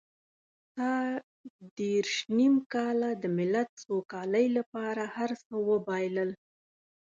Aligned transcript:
تا 0.75 0.89
دېرش 1.79 2.15
نيم 2.37 2.55
کاله 2.73 3.09
د 3.23 3.23
ملت 3.37 3.69
سوکالۍ 3.85 4.47
لپاره 4.57 5.03
هر 5.15 5.31
څه 5.45 5.53
وبایلل. 5.69 6.29